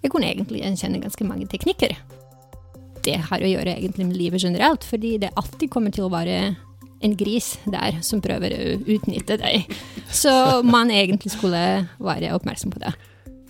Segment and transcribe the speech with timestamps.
[0.00, 1.92] Jeg kunne egentlig gjenkjenne ganske mange teknikker.
[3.04, 6.40] Det har å gjøre egentlig med livet generelt, fordi det alltid kommer til å være
[7.00, 9.68] en gris der som prøver å utnytte deg.
[10.12, 10.32] Så
[10.64, 11.62] man egentlig skulle
[12.00, 12.92] være oppmerksom på det.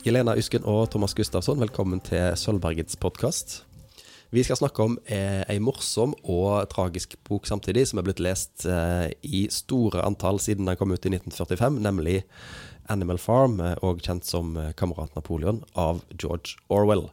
[0.06, 3.60] Jelena Usken og Thomas Gustafsson, velkommen til Sølvbergets podkast.
[4.30, 8.62] Vi skal snakke om eh, ei morsom og tragisk bok samtidig, som er blitt lest
[8.66, 12.20] eh, i store antall siden den kom ut i 1945, nemlig
[12.90, 17.06] Animal Farm, òg og kjent som eh, Kamerat Napoleon, av George Orwell.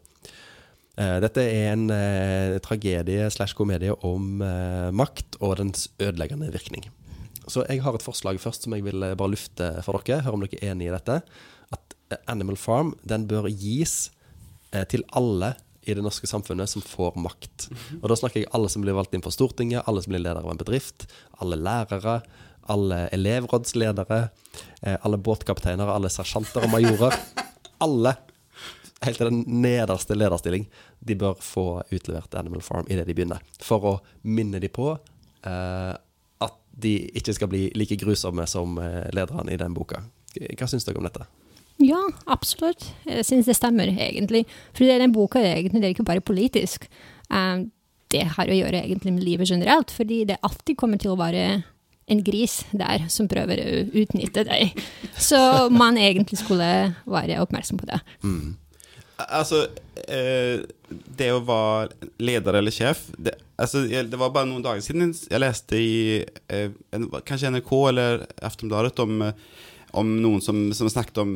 [0.97, 6.87] Eh, dette er en eh, tragedie slash komedie om eh, makt og dens ødeleggende virkning.
[7.47, 10.23] Så jeg har et forslag først som jeg vil eh, bare lufte for dere.
[10.25, 11.21] Hør om dere er enig i dette.
[11.73, 14.09] At eh, Animal Farm den bør gis
[14.73, 15.53] eh, til alle
[15.87, 17.69] i det norske samfunnet som får makt.
[18.01, 20.41] Og da snakker jeg alle som blir valgt inn for Stortinget, alle som blir leder
[20.41, 21.05] av en bedrift,
[21.39, 22.17] alle lærere,
[22.71, 24.29] alle elevrådsledere,
[24.81, 27.15] eh, alle båtkapteiner, alle sersjanter og majorer.
[27.83, 28.15] Alle,
[29.05, 30.67] helt til den nederste lederstilling,
[30.99, 33.43] de bør få utlevert Animal Farm idet de begynner.
[33.61, 35.93] For å minne de på eh,
[36.47, 40.01] at de ikke skal bli like grusomme som eh, lederne i den boka.
[40.37, 41.27] Hva syns dere om dette?
[41.77, 42.87] Ja, absolutt.
[43.05, 44.45] Jeg syns det stemmer, egentlig.
[44.73, 46.87] For den boka er egentlig det er ikke bare politisk.
[47.29, 47.69] Um,
[48.13, 51.43] det har å gjøre egentlig med livet generelt, fordi det alltid kommer til å være
[52.07, 54.79] en gris der som prøver å utnytte deg.
[55.19, 55.39] Så
[55.73, 56.69] man egentlig skulle
[57.05, 57.99] være oppmerksom på det.
[59.17, 59.63] Altså,
[60.07, 65.09] eh, det å være leder eller sjef det, altså, det var bare noen dager siden
[65.09, 65.95] jeg leste i
[66.53, 66.69] eh,
[67.25, 69.65] kanskje NRK eller Aftonbladet om, eh,
[69.97, 71.33] om noen som, som snakket om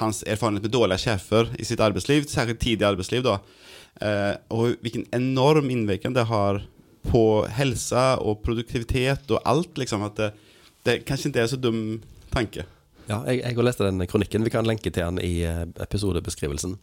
[0.00, 3.22] hans erfarenhet med dårlige sjefer i sitt arbeidsliv, særlig tidlig arbeidsliv.
[3.22, 3.36] Da.
[4.50, 6.58] Og hvilken enorm innvirkning det har
[7.08, 7.24] på
[7.56, 9.78] helse og produktivitet og alt.
[9.78, 10.30] Liksom, at det,
[10.86, 11.80] det kanskje ikke er så dum
[12.32, 12.66] tanke.
[13.10, 14.44] Ja, jeg, jeg har lest den kronikken.
[14.46, 16.76] Vi kan lenke til den i eh, episodebeskrivelsen.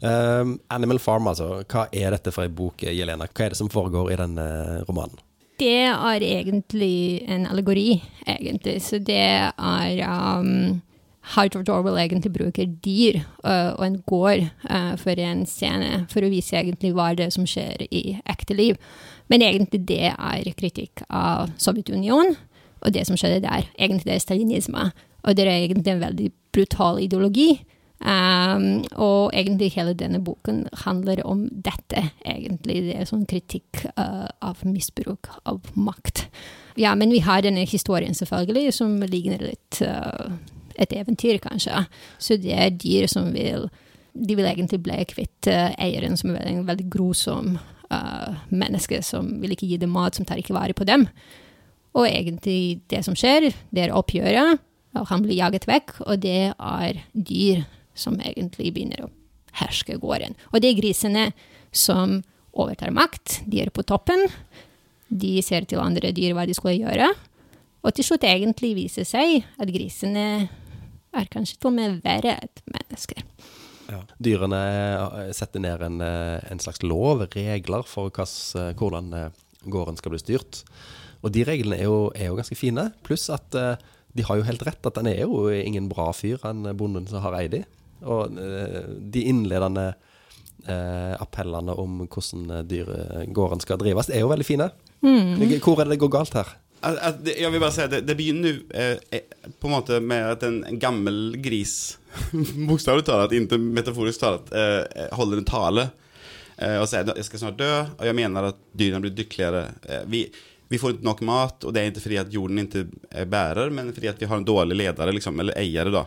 [0.00, 1.58] Um, Animal Farm, altså.
[1.68, 3.28] Hva er dette for ei bok, Jelena?
[3.28, 4.48] Hva er det som foregår i denne
[4.88, 5.20] romanen?
[5.58, 8.78] Det er egentlig en allegori, egentlig.
[8.82, 10.80] Så det er um,
[11.34, 16.30] George Orwell egentlig bruker dyr uh, og en gård uh, for en scene, for å
[16.32, 18.78] vise egentlig hva det er som skjer i ekte liv.
[19.28, 22.36] Men egentlig det er kritikk av Sovjetunionen,
[22.78, 23.66] og det som skjedde der.
[23.78, 24.90] Egentlig det er stalinisme.
[25.26, 27.50] Og det er egentlig en veldig brutal ideologi.
[27.98, 32.76] Um, og egentlig hele denne boken handler om dette, egentlig.
[32.86, 36.28] Det er sånn kritikk uh, av misbruk av makt.
[36.78, 40.30] Ja, men vi har denne historien, selvfølgelig, som ligner litt uh,
[40.78, 41.82] et eventyr, kanskje.
[42.22, 43.68] Så det er dyr som vil
[44.18, 47.58] De vil egentlig bli kvitt uh, eieren, som er en veldig grusom
[47.94, 51.06] uh, mennesker som vil ikke gi dem mat, som tar ikke vare på dem.
[51.96, 54.60] Og egentlig det som skjer, det er oppgjøret,
[54.98, 57.64] og han blir jaget vekk, og det er dyr
[57.98, 59.12] som egentlig begynner å
[59.58, 60.36] herske gården.
[60.52, 61.24] Og det er grisene
[61.74, 62.20] som
[62.58, 63.42] overtar makt.
[63.46, 64.28] De er på toppen.
[65.08, 67.10] De ser til andre dyr hva de skal gjøre.
[67.86, 70.26] Og til slutt egentlig viser seg at grisene
[71.16, 73.22] er kanskje til og med verre enn mennesker.
[74.20, 79.14] Dyrene eh, setter ned en, eh, en slags lov, regler, for hva eh, hvordan
[79.68, 80.62] gården skal bli styrt.
[81.24, 82.88] Og de reglene er jo, er jo ganske fine.
[83.06, 86.62] Pluss at de har jo helt rett at han er jo ingen bra fyr, han
[86.78, 87.64] bonden som har eid de.
[88.06, 89.88] Og de innledende
[90.68, 92.92] eh, appellene om hvordan dyr,
[93.34, 94.70] gården skal drives, er jo veldig fine.
[95.02, 96.54] Hvor er det det går galt her?
[96.80, 99.98] At, at jeg vil bare si at det, det begynner eh, eh, på en måte
[100.04, 101.96] med at en, en gammel gris,
[102.68, 105.88] bokstavelig talt, ikke metaforisk talt, eh, eh, holder en tale
[106.56, 109.64] eh, og sier jeg skal snart dø, og jeg mener at dyrene blir lykkeligere.
[109.88, 110.22] Eh, vi,
[110.70, 112.86] vi får ikke nok mat, og det er ikke fordi at jorden ikke
[113.26, 115.88] bærer, men fordi at vi har en dårlig leder, liksom, eller eier.
[115.94, 116.04] da.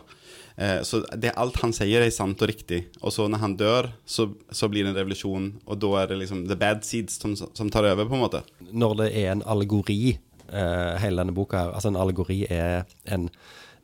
[0.86, 2.84] Så det, alt han sier, er sant og riktig.
[3.00, 6.20] Og så når han dør, så, så blir det en revolusjon, og da er det
[6.20, 8.44] liksom the bad seeds som, som tar over, på en måte.
[8.70, 10.12] når det er en allegori,
[10.52, 13.28] eh, hele denne boka her Altså en allegori er en,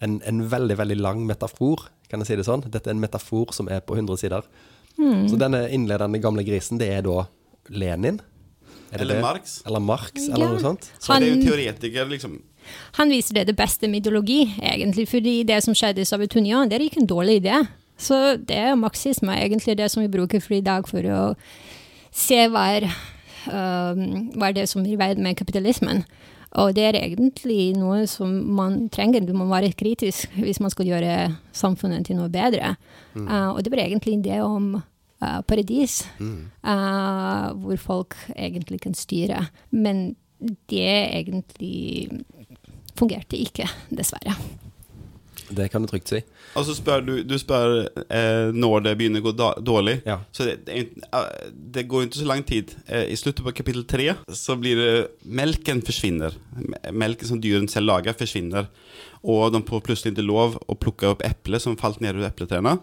[0.04, 2.64] en, en veldig, veldig lang metafor, kan jeg si det sånn.
[2.68, 4.46] Dette er en metafor som er på 100 sider.
[4.98, 7.28] Så denne innledende gamle grisen, det er da
[7.70, 8.18] Lenin?
[8.90, 9.22] Er det Eller det?
[9.22, 9.62] Marx.
[9.66, 10.88] Eller Marx, eller noe sånt.
[10.98, 12.38] Så det er jo teoretiker, liksom.
[12.98, 16.78] Han viser det det beste med ideologi, egentlig, fordi det som skjedde i Sovjetunionen, det
[16.78, 17.60] er ikke en dårlig idé.
[17.98, 21.22] Så det er marxisme egentlig det som vi bruker for i dag for å
[22.14, 22.88] se hva er,
[23.50, 26.04] um, hva er det som er i veien med kapitalismen.
[26.56, 29.26] Og det er egentlig noe som man trenger.
[29.26, 31.16] Du må være kritisk hvis man skal gjøre
[31.52, 32.74] samfunnet til noe bedre.
[33.16, 39.44] Uh, og det var egentlig det om uh, paradis, uh, hvor folk egentlig kan styre.
[39.70, 40.16] Men
[40.70, 42.08] det egentlig
[42.98, 44.34] fungerte ikke, dessverre.
[45.48, 46.20] Det kan du trygt si.
[46.58, 49.98] Og så spør du, du spør eh, når det begynner å gå da, dårlig.
[50.08, 50.18] Ja.
[50.34, 51.28] Så det, det, eh,
[51.76, 52.74] det går jo ikke så lang tid.
[52.86, 54.90] Eh, I slutten på kapittel tre så blir det
[55.24, 56.36] Melken forsvinner.
[56.92, 58.68] Melken som dyrene selv lager, forsvinner.
[59.24, 62.76] Og de får plutselig ikke lov å plukke opp eplet som falt ned ur epletrærne.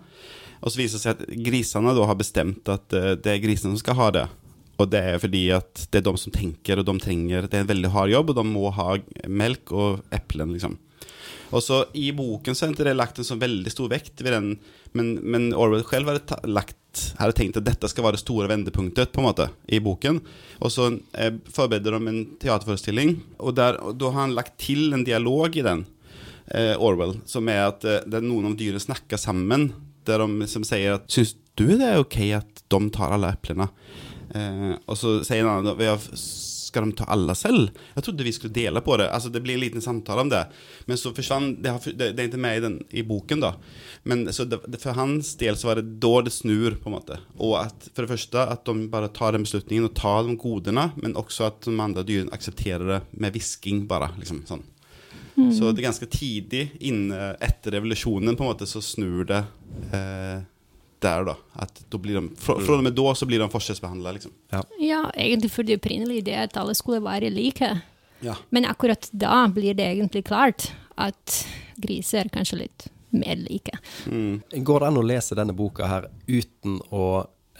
[0.65, 3.75] Og så viser det seg at grisene da har bestemt at eh, det er grisene
[3.75, 4.25] som skal ha det.
[4.81, 7.63] Og det er fordi at det er de som tenker, og de trenger Det er
[7.63, 8.97] en veldig hard jobb, og de må ha
[9.27, 10.75] melk og eplen, liksom.
[11.55, 14.49] Og så I boken så er det lagt en så veldig stor vekt ved den,
[14.97, 19.13] men, men Orwell selv hadde, lagt, hadde tenkt at dette skal være det store vendepunktet
[19.15, 20.19] på en måte i boken.
[20.59, 25.05] Og så eh, forbereder de en teaterforestilling, og, og da har han lagt til en
[25.07, 25.85] dialog i den,
[26.51, 29.71] eh, Orwell, som er at eh, er noen av dyrene snakker sammen,
[30.05, 33.69] der de som sier at Syns du det er ok at de tar alle eplene?
[34.35, 35.95] Eh, og så sier en annen "Ja,
[36.75, 37.69] Ska de ta alla selv?
[37.93, 39.05] Jeg trodde vi skulle dela på det.
[39.11, 40.47] Alltså det blir en liten samtale om det.
[40.85, 43.53] Men så försvann, det, har, det, det är inte med i, den, i boken då.
[44.03, 47.19] Men så det, för hans del så var det da det snur på en måte.
[47.37, 50.89] Og at for det første at de bare tar den beslutningen og tar de godene,
[50.99, 54.11] men også at de andre dyrene aksepterer det med hvisking bare.
[54.19, 54.65] liksom sånn.
[55.35, 59.45] Så det er ganske tidlig inne etter revolusjonen på en måte så snur det
[59.95, 60.43] eh,
[61.05, 61.35] der, da.
[61.61, 64.33] At da blir de, fra, fra og med da så blir de forskjellsbehandla, liksom.
[64.81, 67.69] Ja, egentlig for det opprinnelige det at alle skulle være like.
[68.25, 68.35] Ja.
[68.49, 71.39] Men akkurat da blir det egentlig klart at
[71.75, 73.77] griser er kanskje litt mer like.
[74.51, 77.05] Går det an å lese denne boka her uten å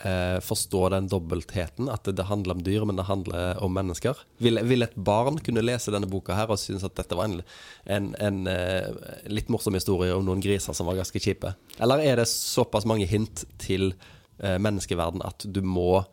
[0.03, 1.89] eh, forstå den dobbeltheten?
[1.91, 4.17] At det, det handler om dyr, men det handler om mennesker?
[4.43, 7.41] Vil, vil et barn kunne lese denne boka her og synes at dette var en,
[7.85, 8.89] en, en eh,
[9.31, 11.55] litt morsom historie om noen griser som var ganske kjipe?
[11.79, 13.93] Eller er det såpass mange hint til
[14.39, 16.03] eh, menneskeverden at du må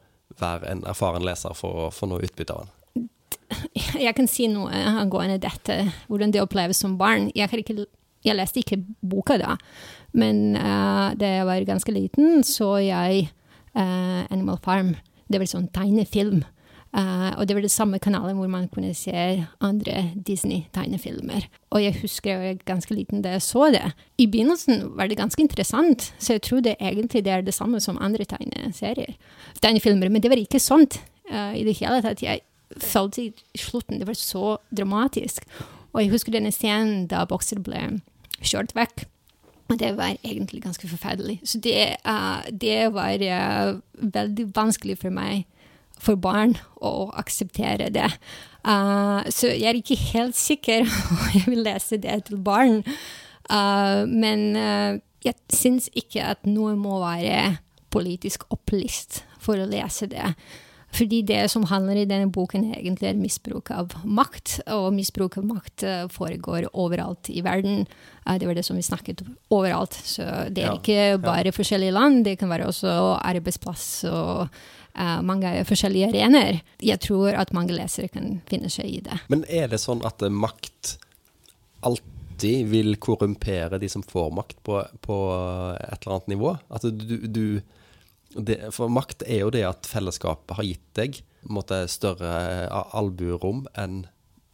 [0.41, 2.79] være en erfaren leser for å få noe utbytte av den?
[4.07, 7.31] Jeg kan si noe angående dette, hvordan det oppleves som barn.
[7.37, 7.87] Jeg, har ikke,
[8.25, 9.57] jeg leste ikke boka da,
[10.17, 13.31] men uh, da jeg var ganske liten, så jeg eh,
[13.81, 14.97] Animal Farm.
[15.33, 16.43] Det var sånn tegnefilm.
[16.93, 19.15] Uh, og det var det samme kanalen hvor man kunne se
[19.65, 21.47] andre Disney-tegnefilmer.
[21.73, 23.85] Og jeg husker jeg var ganske liten da jeg så det.
[24.21, 27.81] I begynnelsen var det ganske interessant, så jeg tror det egentlig det er det samme
[27.81, 29.17] som andre tegneserier.
[29.65, 31.01] Tegnefilmer, men det var ikke sånt
[31.33, 32.21] uh, i det hele tatt.
[32.21, 32.45] Jeg
[32.77, 35.49] følte i slutten det var så dramatisk.
[35.95, 38.03] Og jeg husker denne scenen da bokser ble
[38.45, 39.07] kjørt vekk.
[39.71, 41.41] Det var egentlig ganske forferdelig.
[41.45, 45.47] Så det, uh, det var uh, veldig vanskelig for meg,
[46.03, 48.11] for barn, å akseptere det.
[48.67, 52.83] Uh, så jeg er ikke helt sikker om jeg vil lese det til barn.
[54.09, 57.59] Men jeg syns ikke at noe må være
[57.93, 60.31] politisk opplyst for å lese det.
[60.93, 64.59] Fordi det som handler i denne boken, egentlig er misbruk av makt.
[64.75, 67.87] Og misbruk av makt eh, foregår overalt i verden.
[68.27, 69.97] Eh, det var det som vi snakket om overalt.
[69.97, 74.63] Så det er ikke bare forskjellige land, det kan være også arbeidsplass og
[74.93, 76.59] Uh, mange forskjellige arenaer.
[76.85, 79.23] Jeg tror at mange lesere kan finne seg i det.
[79.33, 80.99] Men er det sånn at makt
[81.89, 85.17] alltid vil korrumpere de som får makt på, på
[85.79, 86.53] et eller annet nivå?
[86.69, 87.47] At du, du
[88.37, 91.21] det, For makt er jo det at fellesskapet har gitt deg
[91.51, 92.33] måtte, større
[92.65, 94.05] eh, albuerom enn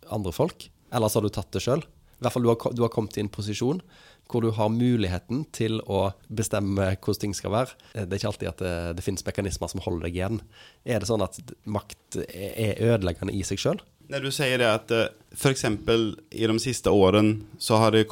[0.09, 0.69] andre folk.
[0.95, 1.83] Ellers har du tatt det sjøl.
[2.19, 3.83] I hvert fall du har, du har kommet i en posisjon
[4.29, 7.77] hvor du har muligheten til å bestemme hvordan ting skal være.
[7.95, 10.41] Eh, Det er ikke alltid at det, det finnes mekanismer som holder deg igjen.
[10.85, 13.81] Er det sånn at makt er ødeleggende i seg sjøl?
[14.09, 14.93] Når du sier det at
[15.37, 15.65] f.eks.
[15.69, 18.07] i de siste årene så har det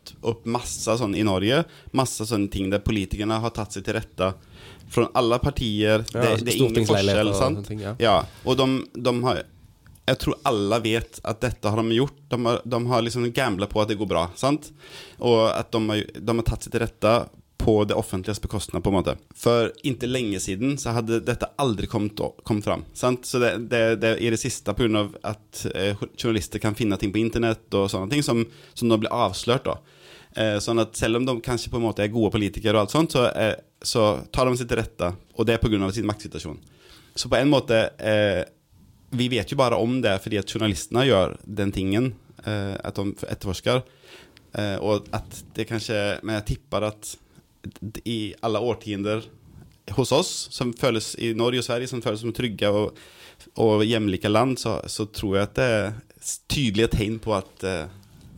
[0.00, 3.94] kommit opp masse sånn i Norge, Masse sånne ting der politikerne har tatt seg til
[3.94, 4.34] rette.
[4.90, 6.04] Fra alle partier.
[6.12, 7.66] Ja, det, det er ingen forskjell, sant?
[7.66, 7.94] ting, ja.
[7.98, 9.44] Ja, og de, de har
[10.06, 12.16] Jeg tror alle vet at dette har de gjort.
[12.28, 14.72] De har, de har liksom gambla på at det går bra, sant?
[15.18, 17.28] Og at de har, de har tatt seg til rätta
[17.60, 19.14] på det offentliges bekostnad på en måte.
[19.36, 22.84] For ikke lenge siden så hadde dette aldri kommet, kommet fram.
[22.96, 23.26] Sant?
[23.28, 27.20] Så det, det, det er det siste av at eh, journalister kan finne ting på
[27.20, 28.42] internett og sånne ting som,
[28.74, 29.68] som nå blir avslørt.
[29.68, 29.76] da.
[30.40, 32.96] Eh, sånn at selv om de kanskje på en måte er gode politikere, og alt
[32.96, 35.92] sånt, så, eh, så tar de seg til rette, og det er pga.
[35.92, 36.58] sin maktsituasjon.
[37.14, 37.88] Så på en måte
[39.10, 42.12] Vi vet jo bare om det fordi at journalistene gjør den tingen,
[42.46, 43.82] at de etterforsker.
[44.78, 47.16] Og at det kanskje Men jeg tipper at
[48.04, 49.26] i alle årtiender
[49.96, 52.98] hos oss, som føles i Norge og Sverige, som føles som trygge og,
[53.60, 55.92] og hjemlike land, så, så tror jeg at det er
[56.52, 57.92] tydelige tegn på at eh,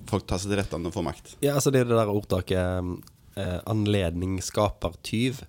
[0.09, 1.35] folk tar seg til rette om de får makt.
[1.45, 2.59] Ja, altså det er det der ordtaket
[3.37, 5.43] eh, 'anledning skaper tyv'.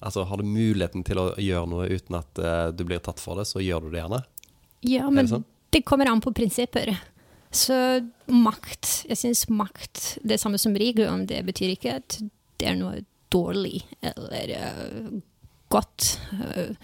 [0.00, 3.40] Altså har du muligheten til å gjøre noe uten at eh, du blir tatt for
[3.40, 4.22] det, så gjør du det gjerne.
[4.86, 5.46] Ja, det men sånn?
[5.72, 6.92] det kommer an på prinsipper.
[7.56, 7.74] Så
[8.26, 12.18] makt Jeg syns makt, det samme som rikdom, det betyr ikke at
[12.60, 15.14] det er noe dårlig eller uh,
[15.72, 16.16] godt.
[16.32, 16.76] Uh,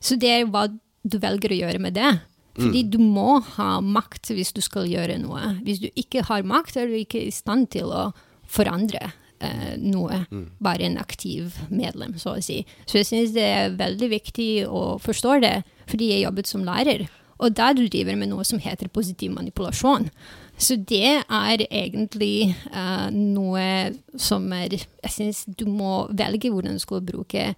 [0.00, 0.66] så det er hva
[1.06, 2.14] du velger å gjøre med det.
[2.56, 2.90] Fordi mm.
[2.94, 5.58] du må ha makt hvis du skal gjøre noe.
[5.66, 8.08] Hvis du ikke har makt, er du ikke i stand til å
[8.48, 10.22] forandre uh, noe.
[10.30, 10.46] Mm.
[10.64, 12.62] Bare en aktiv medlem, så å si.
[12.88, 15.54] Så jeg syns det er veldig viktig å forstå det,
[15.90, 17.06] fordi jeg jobbet som lærer.
[17.36, 20.08] Og da du driver med noe som heter positiv manipulasjon.
[20.56, 26.82] Så det er egentlig uh, noe som er Jeg syns du må velge hvordan du
[26.82, 27.50] skal bruke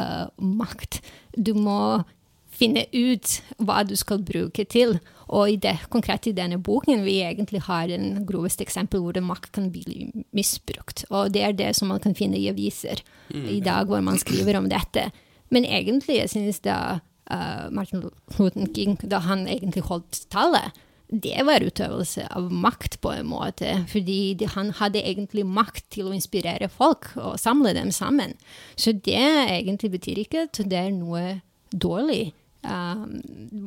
[0.00, 1.02] uh, makt.
[1.36, 2.02] Du må
[2.56, 4.96] finne ut hva du skal bruke til.
[5.26, 9.50] Og i det, konkret i denne boken vi egentlig har en groveste eksempel hvor makt
[9.56, 11.04] kan bli misbrukt.
[11.10, 13.02] Og det er det som man kan finne i aviser
[13.34, 13.48] mm.
[13.58, 15.10] i dag, hvor man skriver om dette.
[15.50, 20.72] Men egentlig, jeg synes da uh, Martin Luther King, da han egentlig holdt tallet,
[21.08, 23.76] det var utøvelse av makt på en måte.
[23.90, 28.34] Fordi de, han hadde egentlig makt til å inspirere folk og samle dem sammen.
[28.74, 31.38] Så det egentlig betyr ikke at det er noe
[31.70, 32.34] dårlig.
[32.66, 33.20] Um,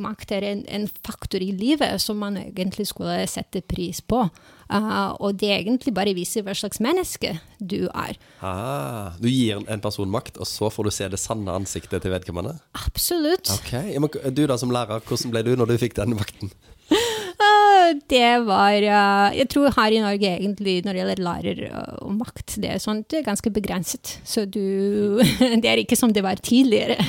[0.04, 4.26] makt er en, en, faktor i livet som man egentlig skulle sette pris på.
[4.70, 8.20] Uh, og det egentlig bare viser hva slags menneske du er.
[8.44, 12.14] Ah, du gir en person makt, og så får du se det sanne ansiktet til
[12.14, 12.58] vedkommende?
[12.86, 13.54] Absolutt.
[13.62, 13.96] Okay.
[14.36, 16.52] Du da som lærer, hvordan ble du når du fikk den makten?
[17.40, 21.62] Uh, det var uh, Jeg tror her i Norge egentlig når det gjelder lærer
[22.04, 24.18] og makt, det er, sånt, det er ganske begrenset.
[24.28, 25.20] Så du
[25.64, 27.00] Det er ikke som det var tidligere.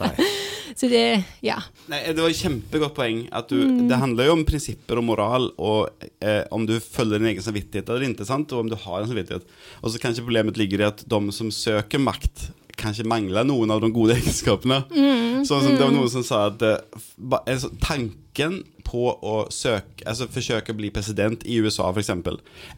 [0.00, 0.14] Nei.
[0.78, 1.58] Så det Ja.
[1.90, 3.24] Nei, det var et kjempegodt poeng.
[3.34, 3.88] At du, mm.
[3.90, 7.88] Det handler jo om prinsipper og moral, og eh, om du følger din egen samvittighet
[7.88, 8.52] eller ikke, sant?
[8.54, 9.48] og om du har en samvittighet.
[9.82, 13.82] Og så kanskje problemet ligger i at de som søker makt, kanskje mangler noen av
[13.82, 14.82] de gode egenskapene.
[14.92, 15.44] Mm.
[15.46, 15.76] Sånn som mm.
[15.76, 16.00] det var mm.
[16.00, 21.58] noen som sa at uh, tanken på å søke, altså forsøke å bli president i
[21.60, 22.12] USA, f.eks.,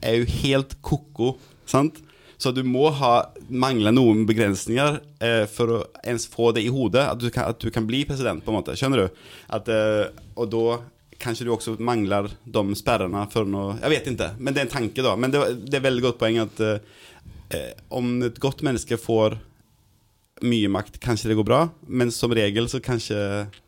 [0.03, 1.37] er jo helt ko-ko.
[1.71, 2.01] sant?
[2.41, 3.15] Så du må ha,
[3.53, 7.61] mangle noen begrensninger eh, for å ens få det i hodet, at du, kan, at
[7.61, 8.75] du kan bli president, på en måte.
[8.81, 9.21] Skjønner du?
[9.53, 10.09] At, eh,
[10.41, 10.81] og da
[11.21, 14.73] kanskje du også mangler de sperrene for noe Jeg vet ikke, men det er en
[14.73, 15.15] tanke, da.
[15.21, 16.81] Men det, det er veldig godt poeng at eh,
[17.57, 19.37] eh, om et godt menneske får
[20.47, 23.17] mye makt, kanskje det går bra, men som regel så kanskje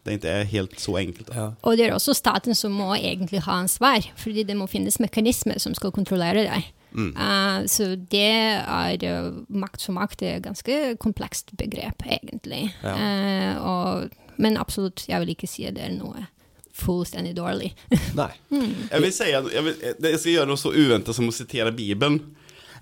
[0.07, 1.33] det ikke er helt så enkelt.
[1.35, 1.51] Ja.
[1.63, 5.61] Og det er også staten som må egentlig ha ansvar, fordi det må finnes mekanismer
[5.63, 6.71] som skal kontrollere deg.
[6.93, 7.13] Mm.
[7.17, 12.67] Uh, så det er uh, makt for makt det er et ganske komplekst begrep, egentlig.
[12.83, 12.97] Ja.
[12.97, 16.27] Uh, og, men absolutt, jeg vil ikke si at det er noe
[16.73, 17.73] fullstendig dårlig.
[18.17, 18.31] Nei.
[18.55, 18.89] mm.
[18.91, 21.75] Jeg vil si at jeg, vil, jeg skal gjøre noe så uventet som å sitere
[21.77, 22.21] Bibelen.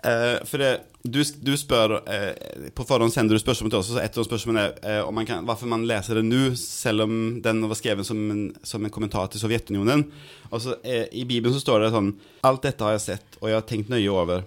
[0.00, 0.69] Uh, for det,
[1.04, 4.62] du, du, spør uh, På forhånd sender du spørsmål til oss, og et av spørsmålene
[4.80, 8.23] er uh, man kan, hvorfor man leser det nå, selv om den var skrevet som
[8.33, 10.07] en, som en kommentar til Sovjetunionen.
[10.49, 12.14] Og så, I Bibelen så står det sånn
[12.49, 14.47] Alt dette har jeg sett, og jeg har tenkt nøye over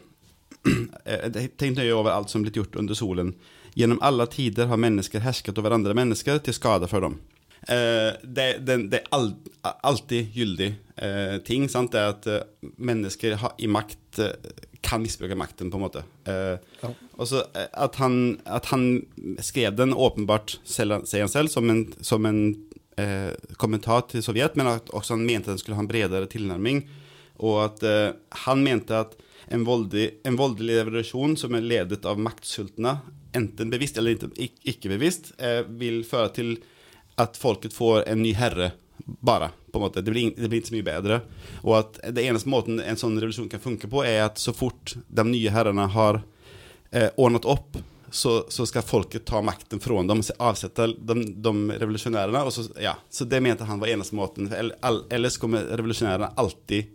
[1.60, 3.36] tenkt nøye over alt som blitt gjort under solen.
[3.78, 7.20] Gjennom alle tider har mennesker hersket over andre mennesker til skade for dem.
[7.68, 9.30] Det, det, det, er all,
[9.64, 10.68] alltid gyldig
[11.48, 11.70] ting.
[11.72, 11.94] Sant?
[11.94, 14.24] Det er at mennesker har, i makt
[14.84, 16.04] kan misbruke makten, på en måte.
[16.28, 16.92] Eh, ja.
[17.16, 19.06] Og så eh, at han, at han,
[19.40, 22.42] skrev den åpenbart, selv, sier han selv, som en, som en
[23.00, 26.84] eh, kommentar til Sovjet, men at også han mente den skulle ha en bredere tilnærming.
[27.40, 28.12] Og at eh,
[28.44, 29.16] han mente at
[29.54, 32.98] en voldelig, en voldelig revolusjon som er ledet av maktsultne,
[33.34, 36.56] enten bevisst eller ikke, ikke bevisst, eh, vil føre til
[37.16, 38.72] at folket får en ny herre
[39.06, 39.50] bare.
[39.72, 40.02] på en måte.
[40.02, 41.22] Det blir, det blir, ikke så mye bedre.
[41.64, 44.94] Og at det eneste måten en sånn revolusjon kan funke på, er at så fort
[45.08, 46.22] de nye herrene har
[46.92, 47.80] eh, ordnet opp,
[48.14, 52.44] så, så, skal folket ta makten fra dem, avsette de, de revolusjonærene.
[52.54, 52.94] Så, ja.
[53.10, 54.52] så det mente han var eneste måten.
[55.10, 56.86] Ellers kommer revolusjonærene alltid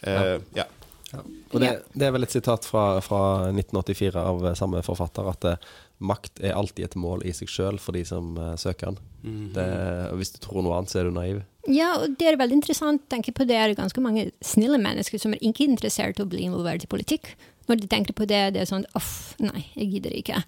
[0.00, 0.64] eh, ja.
[1.12, 1.20] ja.
[1.52, 3.20] Og det, det, er vel et sitat fra, fra
[3.52, 7.96] 1984 av samme forfatter at eh, makt er alltid et mål i seg sjøl for
[7.96, 8.98] de som uh, søker den.
[9.26, 10.14] Mm -hmm.
[10.16, 11.42] hvis du tror noe annet, så er du naiv.
[11.66, 15.18] Ja, og det er veldig interessant å tenke på det er ganske mange snille mennesker
[15.18, 17.34] som er ikke interessert i å bli involvert i politikk.
[17.66, 20.42] Når de tenker på det, det er sånn uff, nei, jeg gidder ikke.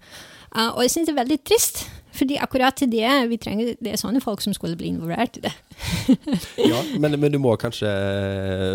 [0.55, 3.91] Uh, og jeg syns det er veldig trist, fordi akkurat til det vi trenger, det
[3.91, 5.53] er sånne folk som skulle bli involvert i det.
[6.71, 7.91] ja, men, men, du må kanskje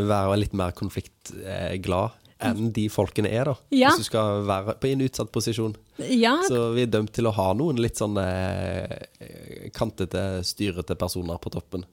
[0.06, 2.12] være litt mer konfliktglad
[2.42, 3.54] enn de folkene er, da.
[3.74, 3.92] Ja.
[3.92, 5.76] Hvis du skal være på en utsatt posisjon.
[6.10, 6.36] Ja.
[6.48, 11.52] Så vi er dømt til å ha noen litt sånn eh, kantete, styrete personer på
[11.54, 11.86] toppen.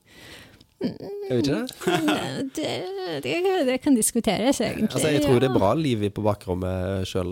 [0.81, 1.67] Er vi ikke det?
[2.57, 2.69] det,
[3.24, 3.36] det,
[3.67, 4.89] det kan diskuteres, egentlig.
[4.89, 5.43] Altså, jeg tror ja.
[5.43, 7.29] det er bra liv på bakrommet sjøl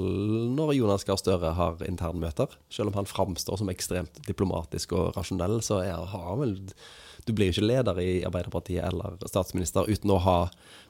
[0.56, 2.54] når Jonas Gahr Støre har internmøter.
[2.74, 6.58] Selv om han framstår som ekstremt diplomatisk og rasjonell, så er, han vel
[7.30, 10.40] du blir jo ikke leder i Arbeiderpartiet eller statsminister uten å ha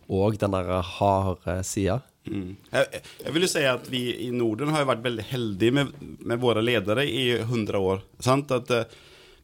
[0.09, 1.99] òg den der harde sida.
[2.29, 2.55] Mm.
[2.71, 5.93] Jeg, jeg, vil jo si at vi i Norden har jo vært veldig heldige med,
[6.25, 8.01] med våre ledere i 100 år.
[8.25, 8.97] At, eh,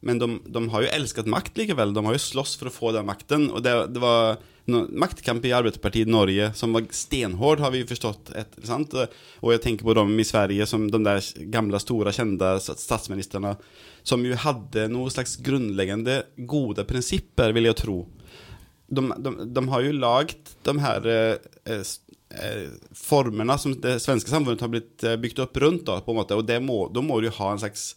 [0.06, 1.94] men de, de, har jo elsket makt likevel.
[1.96, 3.48] De har jo slåss for å få den makten.
[3.52, 8.32] Og det, det var maktkamp i Arbeiderpartiet Norge som var stenhård, har vi jo forstått.
[8.38, 8.94] Et, sant?
[9.44, 11.22] Og jeg tenker på dem i Sverige, som de der
[11.54, 13.56] gamle, store, kjente statsministrene,
[14.06, 18.00] som jo hadde noe slags grunnleggende gode prinsipper, vil jeg tro.
[18.88, 24.62] De, de, de, har jo lagd de her eh, eh, formene som det svenske samfunnet
[24.62, 25.88] har blitt eh, bygd opp rundt.
[25.90, 27.96] Da, på en måte, og må, da må du ha en slags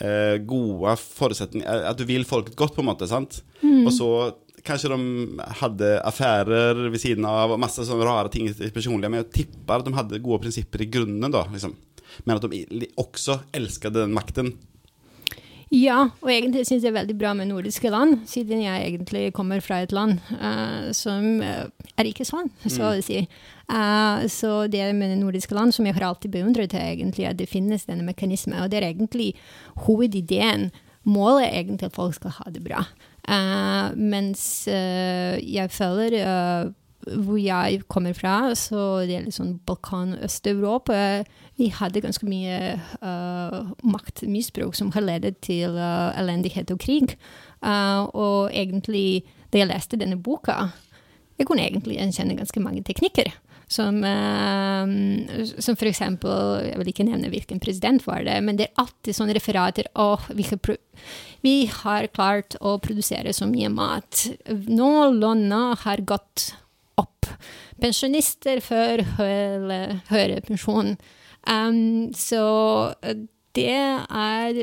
[0.00, 3.08] eh, gode forutsetninger At du vil folket godt, på en måte.
[3.08, 3.42] sant?
[3.62, 3.86] Mm.
[3.86, 4.10] Og så
[4.66, 9.32] kanskje de hadde affærer ved siden av, og masse sånne rare ting personlige, men jeg
[9.42, 11.44] tipper at de hadde gode prinsipper i grunnen, da.
[11.52, 11.76] Liksom.
[12.26, 14.54] Men at de også elsket den makten.
[15.70, 19.28] Ja, og egentlig syns jeg det er veldig bra med nordiske land, siden jeg egentlig
[19.36, 23.20] kommer fra et land uh, som er ikke sånn, så å si.
[23.70, 27.46] Uh, så det med nordiske land som jeg har alltid beundret, er egentlig at det
[27.52, 28.58] finnes denne mekanismen.
[28.64, 29.30] Og det er egentlig
[29.86, 30.72] hovedideen.
[31.06, 32.82] Målet er egentlig at folk skal ha det bra.
[33.96, 36.16] Mens jeg føler
[37.00, 41.24] hvor jeg kommer fra, så det er litt sånn Balkan Øst-Europa,
[41.60, 47.16] vi hadde ganske mye uh, maktmisbruk som har ledet til uh, elendighet og krig.
[47.64, 50.70] Uh, og egentlig, da jeg leste denne boka,
[51.40, 53.32] jeg kunne egentlig gjenkjenne ganske mange teknikker.
[53.70, 54.00] Som,
[55.62, 59.14] som for eksempel Jeg vil ikke nevne hvilken president var det, men det er alltid
[59.14, 59.86] sånne referater.
[59.94, 60.42] Å, vi,
[61.44, 64.24] vi har klart å produsere så mye mat.
[64.66, 66.48] Nå lønna har gått
[66.98, 67.30] opp.
[67.80, 70.96] Pensjonister før høyere pensjon.
[71.48, 72.44] Um, så
[73.00, 73.24] eh,
[73.56, 74.58] det er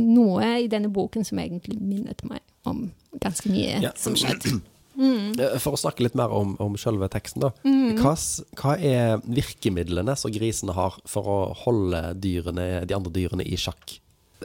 [0.00, 2.86] noe i denne boken som egentlig minnet meg om
[3.20, 3.92] ganske mye ja.
[3.98, 4.60] som skjedde.
[4.98, 5.58] Mm.
[5.62, 7.52] For å snakke litt mer om, om selve teksten, da.
[7.64, 7.98] Mm.
[8.00, 8.14] Hva,
[8.60, 13.98] hva, er virkemidlene som grisene har for å holde dyrene, de andre dyrene i sjakk?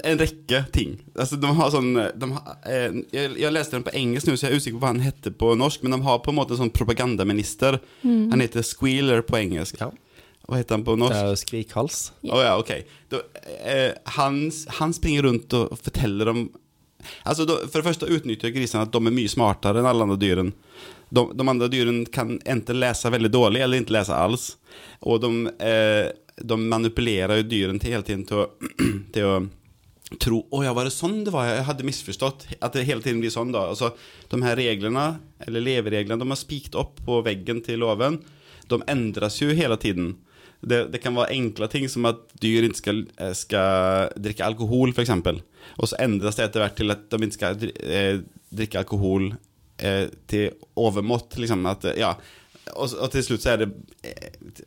[0.03, 0.97] en rekke ting.
[1.17, 4.47] Altså, de har sånn de har, eh, jeg, jeg, leste den på engelsk nå, så
[4.47, 5.83] jeg er usikker på hva han heter på norsk.
[5.85, 7.79] Men de har på en måte en sånn propagandaminister.
[8.03, 8.27] Mm.
[8.33, 9.79] Han heter Squealer på engelsk.
[9.81, 9.89] Ja.
[10.47, 11.17] Hva heter han på norsk?
[11.17, 11.99] Det er Skrikhals.
[12.23, 12.73] Å oh, ja, ok.
[13.11, 13.23] Da,
[13.57, 14.39] eh, han,
[14.79, 16.47] han, springer rundt og forteller om
[17.23, 20.19] Altså, då, For det første utnyttjar grisarna at de er mye smartere enn alle andre
[20.21, 20.55] dyrene.
[21.09, 24.57] De, de, andre dyrene kan enten läsa veldig dårlig eller ikke läsa alls.
[24.99, 28.49] Och de, eh, de manipulerer jo dyrene til hela tiden till å,
[29.13, 31.47] till att tro åh ja, var det sånn det var?
[31.49, 32.47] Jeg hadde misforstått.
[32.61, 33.65] At det hele tiden blir sånn, då.
[33.73, 33.93] Alltså,
[34.31, 35.07] de her reglene,
[35.43, 38.21] eller levereglene, de har spikt opp på veggen til loven.
[38.71, 40.15] De endres jo hele tiden.
[40.61, 44.93] Det, det, kan være enkle ting som at dyr ikke skal, eh, skal drikke alkohol,
[44.95, 45.11] f.eks.
[45.77, 47.59] Og så endres det etter hvert til at de ikke skal
[48.57, 49.31] drikke alkohol
[49.83, 51.37] eh, til overmått.
[51.41, 51.65] Liksom.
[51.69, 52.13] At, ja,
[52.75, 53.69] og, og, til slutt så er det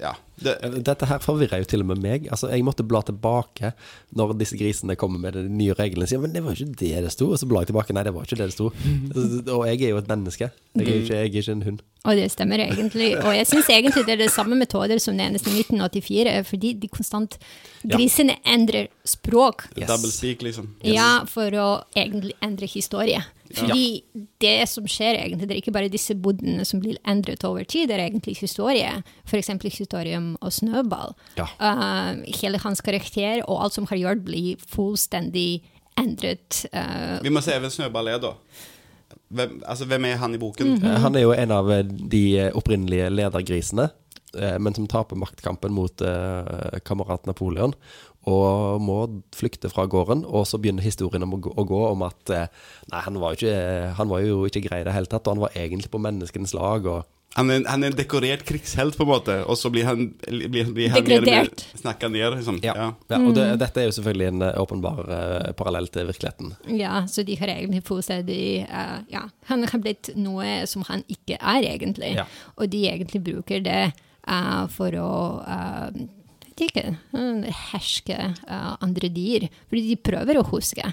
[0.00, 0.14] Ja.
[0.40, 0.54] Det.
[0.86, 2.28] Dette her forvirrer jo til og med meg.
[2.32, 3.74] Altså, Jeg måtte bla tilbake
[4.16, 6.08] når disse grisene kommer med de nye reglene.
[6.08, 7.28] Sier, men det var jo ikke det det sto.
[7.30, 7.92] Og så bla jeg tilbake.
[7.92, 8.70] Nei, det var ikke det det sto.
[9.56, 10.50] Og jeg er jo et menneske.
[10.50, 11.82] Jeg er ikke, jeg er ikke en hund.
[12.08, 13.10] Og det stemmer egentlig.
[13.18, 16.88] Og jeg syns egentlig det er det samme metoder som nevnes i 1984, fordi de
[16.88, 17.36] konstant
[17.84, 18.54] Grisene ja.
[18.54, 19.66] endrer språk.
[19.76, 19.88] Yes.
[19.88, 20.72] Double speak, liksom.
[20.80, 20.94] Yes.
[20.96, 23.20] Ja, for å egentlig endre historie.
[23.54, 24.22] Fordi ja.
[24.42, 27.88] det som skjer egentlig, det er ikke bare disse bodene som blir endret over tid,
[27.90, 28.90] det er egentlig historie.
[29.26, 29.50] F.eks.
[29.64, 31.16] historium og Snøball.
[31.38, 31.48] Ja.
[31.58, 35.64] Uh, hele hans karakter og alt som har gjort, blir fullstendig
[35.98, 36.64] endret.
[36.70, 38.36] Uh, Vi må se hvem Snøball er, da.
[39.30, 40.66] Hvem, altså, hvem er han i boken?
[40.66, 40.98] Mm -hmm.
[41.06, 41.66] Han er jo en av
[42.10, 43.90] de opprinnelige ledergrisene.
[44.60, 47.74] Men som taper maktkampen mot uh, kamerat Napoleon
[48.30, 48.98] og må
[49.36, 50.24] flykte fra gården.
[50.26, 52.50] Og så begynner historien å gå, å gå om at eh,
[52.92, 55.46] nei, han var, ikke, han var jo ikke grei i det hele tatt, og han
[55.46, 56.86] var egentlig på menneskenes lag.
[56.86, 60.08] og han er, han er, en dekorert krigshelt, på en måte, og så blir han,
[60.26, 62.26] blir, blir han mer, snakka ned.
[62.34, 62.58] Liksom.
[62.66, 62.74] Ja.
[62.74, 62.88] ja.
[63.12, 63.60] ja og det, mm.
[63.62, 66.56] dette er jo selvfølgelig en eh, åpenbar uh, parallell til virkeligheten.
[66.74, 71.38] Ja, så de har egentlig fullstendig uh, Ja, han har blitt noe som han ikke
[71.38, 72.16] er, egentlig.
[72.18, 72.26] Ja.
[72.58, 73.82] Og de egentlig bruker det
[74.26, 75.10] uh, for å
[76.68, 79.48] ikke herske uh, andre dyr.
[79.70, 80.84] Fordi de prøver å huske.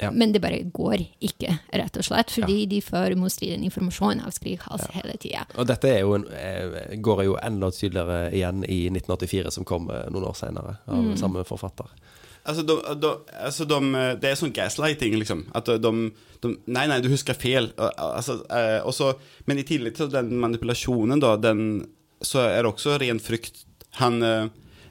[0.00, 0.10] Ja.
[0.10, 2.32] Men det bare går ikke, rett og slett.
[2.32, 2.68] Fordi ja.
[2.70, 4.94] de får motstridende informasjon av Skrikhals ja.
[4.96, 5.44] hele tida.
[5.60, 10.06] Og dette jo en, eh, går jo enda tydeligere igjen i 1984, som kom eh,
[10.08, 11.12] noen år senere, av mm.
[11.20, 11.92] samme forfatter.
[12.48, 13.10] Altså, de, de,
[13.44, 13.78] altså de,
[14.22, 15.44] det er sånn gaslighting, liksom.
[15.56, 15.94] At de,
[16.40, 17.68] Nei, nei, du husker feil.
[17.76, 19.12] Altså, eh, også,
[19.44, 21.82] men i tillegg til den manipulasjonen, da, den,
[22.24, 23.66] så er det også ren frykt.
[24.00, 24.48] Han eh,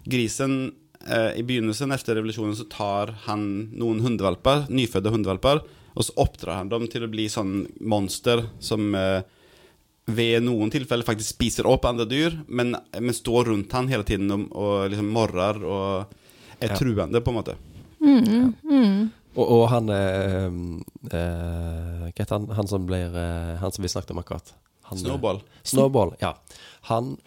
[0.10, 0.74] grisen
[1.08, 3.44] eh, I begynnelsen, etter revolusjonen, så tar han
[3.80, 5.62] noen hundevalper, nyfødte hundevalper,
[5.96, 9.22] Og så oppdrar han dem til å bli sånn monster som eh,
[10.10, 14.32] ved noen tilfeller faktisk spiser opp andre dyr, men, men står rundt han hele tiden
[14.34, 16.16] og, og liksom morrer og
[16.60, 16.78] er Ja.
[16.78, 17.56] truende, på en måte.
[18.00, 19.10] Mm, mm.
[19.36, 20.46] Og, og han eh,
[21.14, 22.48] øh, Hva heter han?
[22.58, 24.54] Han som blir øh, Han som vi snakket om akkurat.
[24.90, 25.42] Han, Snowball.
[25.64, 26.34] Snowball, ja.
[26.90, 27.18] Han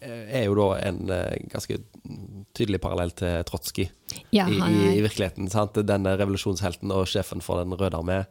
[0.00, 1.00] er jo da en
[1.50, 1.80] ganske
[2.58, 3.88] tydelig parallell til Trotskij
[4.32, 4.56] Ja, i,
[4.96, 5.50] i, virkeligheten.
[5.52, 5.76] Sant?
[5.84, 8.22] Denne revolusjonshelten og sjefen for Den røde armé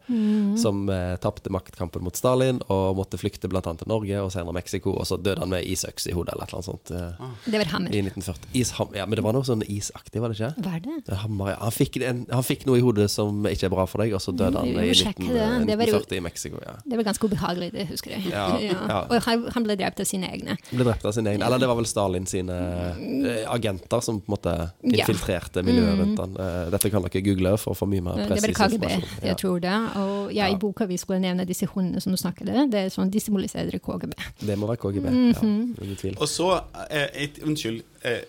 [0.58, 3.62] som eh, tapte maktkampen mot Stalin og måtte flykte bl.a.
[3.62, 6.54] til Norge og senere Mexico, og så døde han med isøks i hodet eller et
[6.54, 7.94] eller annet sånt eh, Det var hammer.
[7.94, 8.48] i 1940.
[8.58, 10.66] Isham, ja, men det var noe sånn isaktig, var det ikke?
[10.66, 10.96] Var det?
[11.06, 11.58] Det er Hammer, ja.
[11.62, 14.24] han, fikk en, han fikk noe i hodet som ikke er bra for deg, og
[14.24, 15.46] så døde han Mm, i 19, det.
[15.70, 16.58] Det var 1940 i Mexico.
[16.66, 16.74] Ja.
[16.84, 18.26] Det var ganske ubehagelig, det husker jeg.
[18.34, 18.98] Ja, ja.
[19.08, 20.58] Og han, han ble drept av sine egne.
[20.74, 21.46] Ble drept av sine egne.
[21.46, 24.94] Eller det var vel Stalin sine eh, agenter som på en måte Mm.
[24.98, 26.36] infiltrerte miljøet rundt han.
[26.38, 29.22] Eh, dette kan dere google for å få mye mer Det er presis KGB, informasjon.
[29.22, 29.96] jeg tror det.
[29.96, 30.54] Og ja, Ja.
[30.54, 33.18] i boka vi skulle nevne disse hundene som du snakket om, det er sånn, de
[33.20, 34.12] symboliserer KGB.
[34.46, 35.34] Det må være KGB, Mhm.
[35.78, 36.16] ja, ingen tvil.
[36.20, 38.20] Og så, eh, et, unnskyld eh,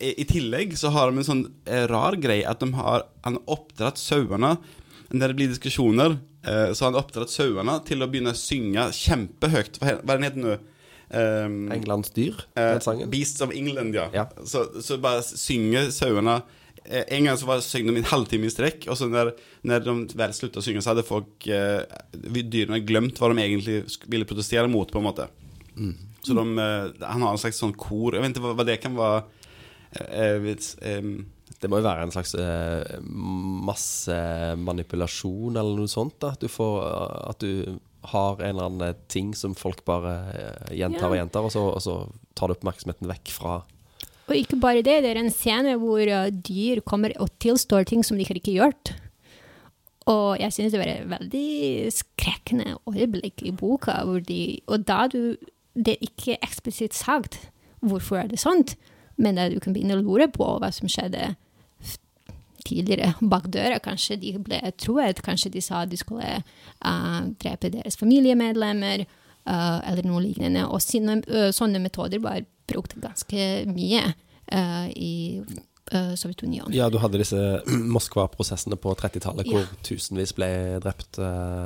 [0.00, 3.38] i, I tillegg så har de en sånn eh, rar greie at de har Han
[3.48, 4.56] oppdratt sauene
[5.12, 8.88] Når det blir diskusjoner, eh, så har han oppdratt sauene til å begynne å synge
[8.90, 9.78] kjempehøyt.
[9.78, 10.58] Hva, hva er den heter nå?
[11.14, 13.10] Um, Englands dyr, Eh, den sangen.
[13.12, 14.08] Beasts of England, ja.
[14.14, 14.26] Ja.
[14.44, 16.40] Så, så bare synger sauene
[16.84, 19.94] eh, En gang så var de en halvtime i strekk, og så når, når de
[20.18, 21.82] vel slutta å synge, så hadde folk eh,
[22.42, 23.78] dyrene glemt hva de egentlig
[24.10, 25.28] ville protestere mot, på en måte.
[25.76, 25.94] Mm.
[26.24, 28.78] Så de, eh, han har en slags sånn kor Jeg vet ikke hva, hva det
[28.82, 29.24] kan være.
[30.08, 31.26] Eh, vet, em,
[31.60, 32.98] Det må jo være en slags eh,
[33.70, 36.16] massemanipulasjon eller noe sånt.
[36.22, 36.74] da At du får
[37.30, 37.78] At du
[38.12, 41.82] har en eller annen ting som folk bare eh, gjentar og gjentar, og så, og
[41.84, 41.96] så
[42.36, 43.60] tar du oppmerksomheten vekk fra
[44.28, 48.04] Og ikke bare det, det er en scene hvor uh, dyr kommer og tilstår ting
[48.06, 48.94] som de ikke har gjort.
[50.10, 55.06] Og jeg synes det var et veldig skrekkende øyeblikk i boka, hvor de, og da
[55.08, 55.36] du
[55.74, 57.50] Det er ikke eksplisitt sagt
[57.82, 58.76] hvorfor er det sånt,
[59.16, 61.32] men da du kan begynne å lure på hva som skjedde
[62.64, 63.78] tidligere bak døra.
[63.84, 69.04] Kanskje de ble troet, kanskje de sa de skulle uh, drepe deres familiemedlemmer,
[69.48, 70.66] uh, eller noe lignende.
[70.68, 74.06] Og sånne, uh, sånne metoder var brukt ganske mye
[74.96, 75.40] i
[75.88, 76.72] Sovjetunionen.
[76.76, 77.38] Ja, du hadde disse
[77.96, 79.78] Moskva-prosessene på 30-tallet, hvor Ja.
[79.84, 80.48] tusenvis ble
[80.84, 81.16] drept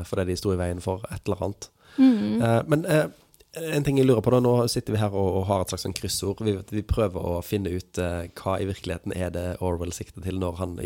[0.07, 1.69] fordi de sto i veien for et eller annet.
[1.99, 2.39] Mm.
[2.71, 2.85] Men
[3.57, 5.97] en ting jeg lurer på da, nå sitter vi her og, har et slags sånn
[5.97, 6.43] kryssord.
[6.45, 10.41] Vi, vi prøver å finne ut eh, hva i virkeligheten er det Orwell sikter til
[10.43, 10.77] når han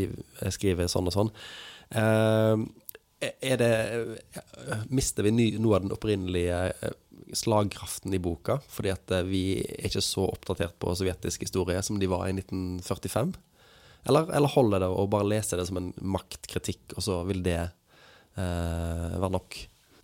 [0.54, 1.32] skriver sånn og sånn.
[1.98, 2.62] Eh,
[3.22, 3.72] er det
[4.38, 6.94] eh, Mister vi ny, noe av den opprinnelige eh,
[7.36, 12.00] slagkraften i boka fordi at eh, vi er ikke så oppdatert på sovjetisk historie som
[12.00, 13.34] de var i 1945?
[14.10, 17.60] Eller, eller holder det å bare lese det som en maktkritikk, og så vil det
[17.60, 19.58] eh, være nok?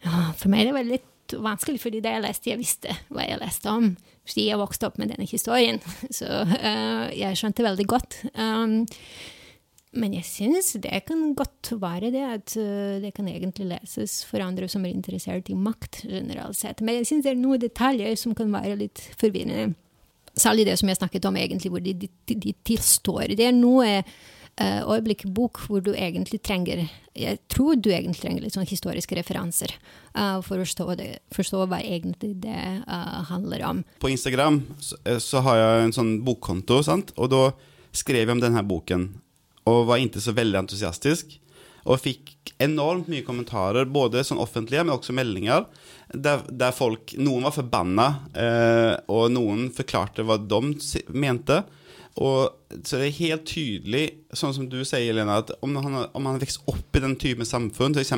[0.04, 1.00] Ja, for meg er det
[1.36, 3.90] vanskelig, fordi da jeg leste, jeg visste hva jeg leste om.
[4.28, 5.80] Fordi jeg vokste opp med denne historien,
[6.18, 8.22] så uh, jeg skjønte veldig godt.
[8.34, 8.84] Um,
[9.96, 14.44] men jeg syns det kan godt være det at eh, det kan egentlig leses for
[14.44, 16.82] andre som er interessert i makt generelt sett.
[16.84, 19.72] Men jeg syns det er noen detaljer som kan være litt forvirrende.
[20.38, 23.32] Særlig det som jeg snakket om, egentlig, hvor de, de, de tilstår.
[23.32, 23.88] Det er noe
[24.60, 26.84] uh, øyeblikk i bok hvor du egentlig trenger
[27.18, 29.72] Jeg tror du egentlig trenger litt sånn historiske referanser
[30.14, 33.82] uh, for å forstå, det, forstå hva egentlig det uh, handler om.
[34.02, 37.14] På Instagram så, eh, så har jeg en sånn bokkonto, sant?
[37.16, 37.42] og da
[37.96, 39.08] skrev jeg om denne boken.
[39.68, 41.38] Og var ikke så veldig entusiastisk.
[41.88, 45.66] Og fikk enormt mye kommentarer, både sånn offentlige, men også meldinger.
[46.12, 50.62] Der, der folk Noen var forbanna, eh, og noen forklarte hva de
[51.16, 51.62] mente.
[52.18, 54.04] Og så det er helt tydelig,
[54.34, 57.46] sånn som du sier, Lena, at om han, om han vokser opp i den typen
[57.46, 58.10] samfunn, f.eks.,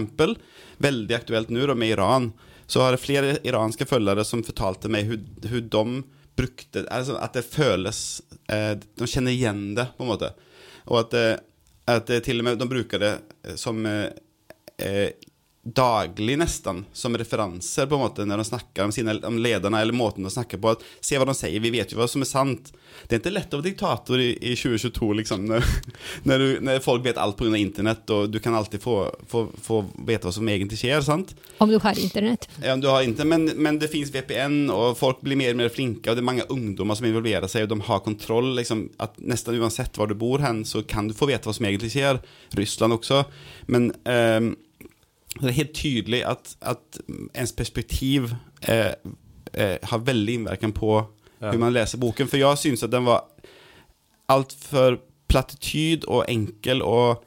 [0.81, 2.31] veldig aktuelt nå med Iran,
[2.71, 7.43] så har det flere iranske følgere som fortalte meg hvordan de brukte altså At det
[7.45, 10.33] føles eh, De kjenner igjen det, på en måte.
[10.89, 11.35] Og at, eh,
[11.91, 13.13] at til og med de bruker det
[13.45, 14.07] eh, som eh,
[14.81, 15.11] eh,
[15.77, 19.97] daglig nesten som referanser på en måte når de snakker om, sine, om lederne eller
[19.97, 20.75] måten de snakker på.
[20.75, 22.73] At, se hva de sier, vi vet jo hva som er sant.
[23.07, 25.67] Det er ikke lett å være diktator i, i 2022, liksom, når,
[26.29, 27.53] når, du, når folk vet alt pga.
[27.59, 28.97] internett, og du kan alltid få,
[29.31, 31.05] få, få vite hva som egentlig skjer.
[31.07, 31.35] sant?
[31.59, 32.49] Om du har internett.
[32.65, 35.73] Ja, du har internett, men, men det fins VPN og folk blir mer og mer
[35.73, 38.55] flinke, og det er mange ungdommer som involverer seg, og de har kontroll.
[38.59, 41.69] Liksom, at Nesten uansett hvor du bor hen så kan du få veta hva som
[41.69, 42.19] egentlig skjer.
[42.59, 43.23] Ryssland også.
[43.71, 44.55] Men ehm,
[45.39, 46.99] det er helt tydelig at, at
[47.39, 48.33] ens perspektiv
[48.69, 48.93] eh,
[49.55, 51.07] eh, har veldig inverkan på
[51.41, 51.47] Ja.
[51.47, 52.29] hvordan man leser boken.
[52.29, 53.23] For jeg syns at den var
[54.29, 57.23] altfor platityd och enkel og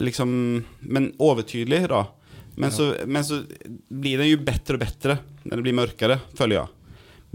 [0.00, 2.02] liksom, men overtydelig, da.
[2.56, 3.42] Men, så, men så
[3.88, 6.68] blir den jo bedre og bedre når det blir mørkere, føler jeg.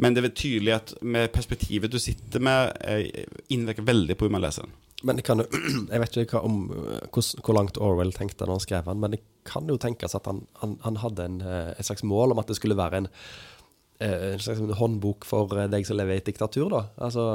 [0.02, 4.38] Men det er tydelig at med perspektivet du sitter med, eh, innvirker veldig på hvordan
[4.38, 4.78] man leser den.
[5.02, 5.42] Men det kan
[5.92, 6.66] jeg vet ikke om,
[7.12, 10.28] hvor, hvor langt Orwell tenkte når han skrev den, men det kan jo tenkes at
[10.30, 13.08] han, han, han hadde en, eh, et slags mål om at det skulle være en,
[14.04, 16.70] eh, en slags håndbok for eh, deg som lever i et diktatur.
[16.74, 16.86] da.
[17.02, 17.28] Altså,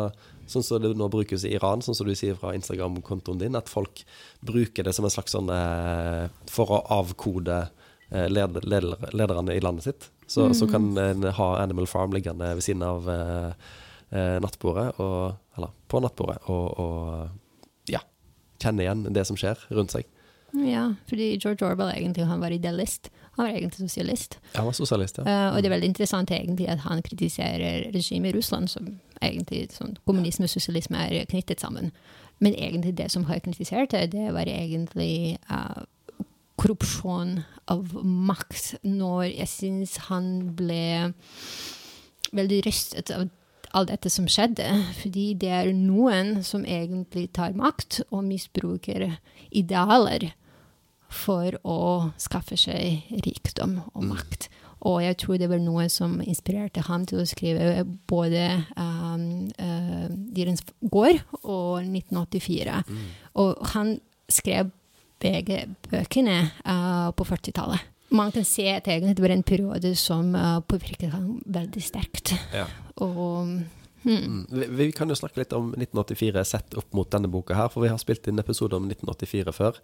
[0.47, 3.67] Sånn som det nå brukes i Iran, sånn som du sier fra Instagram-kontoen din, at
[3.67, 4.05] folk
[4.47, 5.49] bruker det som en slags sånn
[6.47, 7.57] For å avkode
[8.31, 10.07] leder, leder, lederne i landet sitt.
[10.31, 10.55] Så, mm.
[10.55, 13.11] så, kan en ha Animal Farm liggende ved siden av
[14.15, 17.35] nattbordet, og, eller på nattbordet, og, og
[18.67, 20.11] kjenne igjen det som skjer rundt seg.
[20.57, 23.11] Ja, fordi George Orwell egentlig han var idealist.
[23.37, 24.39] Han var egentlig sosialist.
[24.53, 25.25] Ja, han var sosialist, ja.
[25.25, 29.67] Uh, og det er veldig interessant egentlig at han kritiserer regimet i Russland, som egentlig
[29.75, 31.93] sånn, kommunisme og sosialisme er knyttet sammen.
[32.39, 35.85] Men egentlig det som har kritisert det, det var egentlig uh,
[36.57, 41.13] korrupsjon av makt, når jeg syns han ble
[42.37, 43.29] veldig rystet av
[43.73, 44.67] alt dette som skjedde.
[45.01, 49.09] Fordi det er noen som egentlig tar makt og misbruker
[49.51, 50.31] idealer
[51.13, 51.81] for å
[52.21, 54.09] skaffe seg rikdom og mm.
[54.11, 54.49] makt.
[54.87, 58.43] Og jeg tror det var noe som inspirerte ham til å skrive både
[58.77, 62.83] um, uh, 'Dyrens gård' og 1984.
[62.87, 63.07] Mm.
[63.43, 63.97] Og han
[64.29, 64.71] skrev
[65.23, 67.83] begge bøkene uh, på 40-tallet.
[68.15, 72.35] Man kan se at det var en periode som uh, påvirket ham veldig sterkt.
[72.55, 72.67] Ja.
[73.03, 73.57] Og
[74.05, 74.45] hmm.
[74.53, 77.83] Vi, vi, kan jo snakke litt om 1984 sett opp mot denne boka her, for
[77.83, 79.81] vi har spilt inn episode om 1984 før.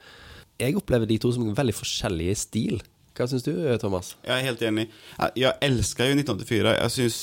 [0.63, 2.83] Jeg opplever de to som veldig forskjellige i stil.
[3.17, 4.15] Hva syns du, Thomas?
[4.25, 4.87] Jeg er helt enig.
[5.37, 6.77] Jeg elsker jo 1984.
[6.79, 7.19] Jeg synes,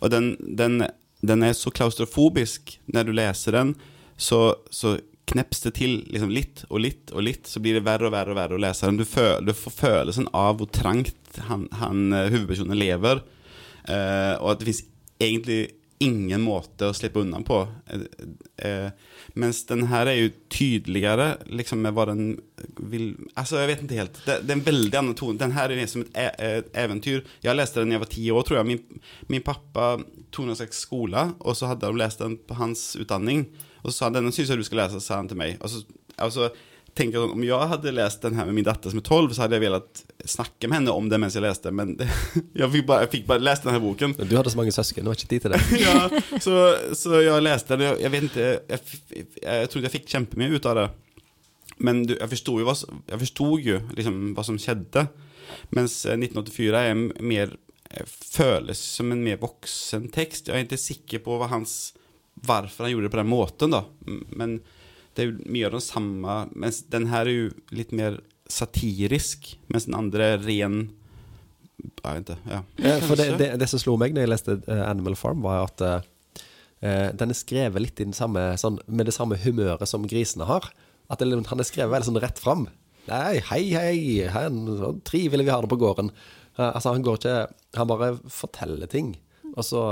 [0.00, 0.84] og den, den,
[1.22, 3.74] den, er så klaustrofobisk når du leser den.
[4.20, 4.98] Så, så
[5.30, 8.34] kneps det til liksom litt og litt og litt, så blir det verre og verre
[8.34, 8.98] og verre å lese den.
[9.00, 13.22] Du, føl, du får følelsen av hvor trangt han, han eh, hovedpersonen lever.
[13.82, 14.84] Uh, og at det fins
[15.22, 15.62] egentlig
[16.02, 17.60] ingen måte å slippe unna på.
[17.86, 18.02] Eh,
[18.66, 22.34] eh, mens den her er jo tydeligere liksom med hva den
[22.90, 24.20] vil Altså, jeg vet ikke helt.
[24.26, 25.38] Det, det er en veldig annen tone.
[25.40, 27.22] Den her er som et, e et eventyr.
[27.44, 28.70] Jeg leste den da jeg var ti år, tror jeg.
[28.72, 29.92] Min, min pappa
[30.34, 33.46] tok en slags skole, og så hadde de lest den på hans utdanning.
[33.82, 35.58] Og så sa han denne syns jeg du skal lese, sa han til meg.
[35.62, 35.82] Og så,
[36.22, 36.50] altså,
[36.98, 39.44] tenker sånn, Om jeg hadde lest den her med min datter som er tolv, så
[39.44, 42.08] hadde jeg villet snakke med henne om det mens jeg leste, men det,
[42.60, 44.16] jeg, fikk bare, jeg fikk bare lest denne boken.
[44.20, 45.62] Du hadde så mange søsken, det var ikke tid til det.
[45.86, 45.96] ja,
[46.36, 46.58] så,
[46.98, 47.86] så, jeg leste den.
[47.88, 50.88] Jeg, jeg vet ikke Jeg, jeg, jeg trodde jeg fikk kjempemye ut av det.
[51.82, 52.76] Men du, jeg forsto jo, hva,
[53.10, 53.30] jeg
[53.66, 55.06] jo liksom, hva som skjedde.
[55.74, 57.56] Mens 1984 eh, er mer
[57.90, 60.48] eh, føles som en mer voksen tekst.
[60.48, 61.94] Jeg er ikke sikker på hva hans,
[62.46, 63.74] hvorfor han gjorde det på den måten.
[63.74, 63.84] da
[64.36, 64.60] Men
[65.14, 68.18] det er jo mye av det samme, mens den her er jo litt mer
[68.52, 70.82] satirisk, mens den andre er ren
[71.82, 72.52] Jeg vet ikke.
[72.52, 72.60] Ja.
[72.84, 75.64] ja for det, det, det, som slo meg når jeg leste uh, Animal Farm, var
[75.66, 76.04] at uh,
[77.18, 80.68] den er skrevet litt samme, sånn, med det samme humøret som grisene har.
[81.10, 82.68] At det, han er skrevet veldig sånn rett fram.
[83.08, 83.96] Nei, hei, hei,
[84.30, 86.12] her, så trivelig vi har det på gården.
[86.54, 87.36] Uh, altså, han går ikke
[87.80, 89.14] Han bare forteller ting.
[89.56, 89.82] Og så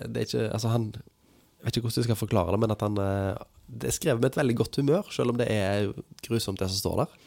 [0.00, 0.90] Det er ikke Altså, han
[1.60, 3.00] Jeg vet ikke hvordan jeg skal forklare det, men at han
[3.70, 5.90] det er skrevet med et veldig godt humør, selv om det er
[6.24, 7.18] grusomt, det som står der.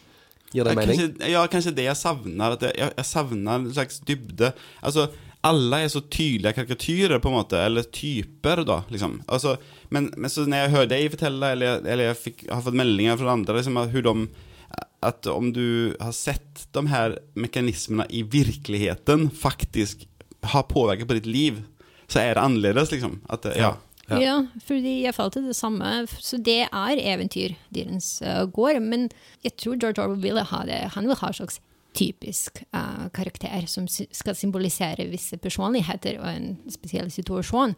[0.54, 1.00] Gir det mening?
[1.00, 2.56] Kanskje, ja, kanskje det jeg savner.
[2.58, 4.52] At jeg, jeg savner en slags dybde.
[4.86, 5.08] Altså,
[5.44, 8.82] alle er så tydelige karikatyrer, på en måte, eller typer, da.
[8.94, 9.18] liksom.
[9.28, 9.58] Altså,
[9.90, 13.20] men, men, så når jeg hører deg fortelle, eller, eller jeg fikk, har fått meldinger
[13.20, 15.68] fra andre, liksom, at, de, at om du
[16.00, 20.06] har sett de her mekanismene i virkeligheten faktisk
[20.54, 21.64] har påvirket på ditt liv,
[22.12, 23.20] så er det annerledes, liksom.
[23.32, 23.74] At, ja.
[24.14, 24.22] Ja.
[24.22, 25.92] ja, fordi jeg falt til det samme.
[26.20, 28.82] Så det er eventyrdyrens uh, gård.
[28.84, 29.10] Men
[29.46, 30.82] jeg tror George Orwell vil ha det.
[30.98, 31.62] Han vil ha en slags
[31.94, 37.76] typisk uh, karakter som skal symbolisere visse personligheter og en spesiell situasjon.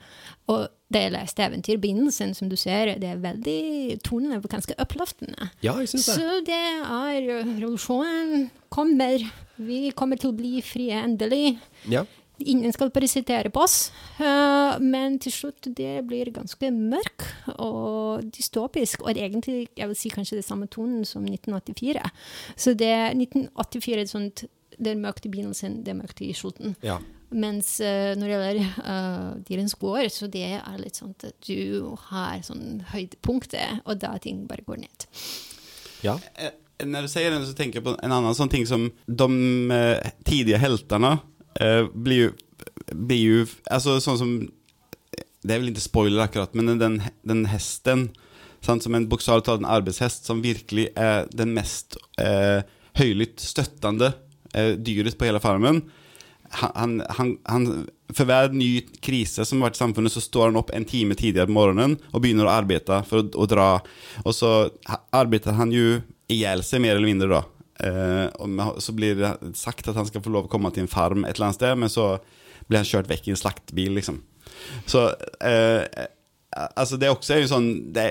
[0.51, 5.49] Og da jeg leste eventyrbegynnelsen, som du ser, det er veldig tonene var ganske oppløftende.
[5.65, 6.19] Ja, jeg synes det.
[6.19, 7.17] Så det er
[7.57, 9.25] revolusjonen kommer.
[9.55, 11.57] Vi kommer til å bli frie endelig.
[11.91, 12.05] Ja.
[12.43, 17.23] Ingen skal parasittere på oss, uh, men til slutt det blir ganske mørk
[17.55, 19.05] og dystopisk.
[19.05, 22.01] Og egentlig, jeg vil si kanskje det samme tonen som 1984.
[22.59, 24.43] Så det 1984 er sånt,
[24.75, 26.75] det er mørkt i begynnelsen, det er mørkt i slutten.
[26.83, 26.97] Ja.
[27.31, 31.95] Mens uh, når det gjelder uh, Dyrens gård, så det er litt sånn at du
[32.09, 35.07] har sånn høydepunktet, og da ting bare går ned.
[36.03, 36.17] Ja.
[36.83, 39.29] Når du sier det, så tenker jeg på en annen sånn ting som de
[40.27, 41.13] tidlige heltene
[41.61, 42.29] eh, blir jo,
[42.93, 43.41] blir jo
[43.71, 44.35] altså, sånn som,
[45.45, 48.09] det er vel ikke spoiler akkurat, men den, den hesten,
[48.65, 52.65] sant, som en bokstavelig talt en arbeidshest, som virkelig er den mest eh,
[52.97, 54.13] høylytt støttende
[54.55, 55.83] eh, dyret på hele farmen.
[56.55, 57.65] Han, han, han,
[58.13, 61.17] for hver ny krise som har vært i samfunnet, så står han opp en time
[61.17, 63.69] tidligere på morgenen og begynner å arbeide for å, å dra.
[64.23, 64.51] Og så
[65.15, 65.99] arbeider han jo
[66.31, 67.41] i hjel seg, mer eller mindre, da.
[67.83, 70.91] Eh, og så blir det sagt at han skal få lov å komme til en
[70.91, 72.15] farm et eller annet sted, men så
[72.69, 74.21] blir han kjørt vekk i en slaktbil, liksom.
[74.89, 75.09] Så
[75.43, 76.05] eh,
[76.55, 78.03] Altså, det er jo sånn Det,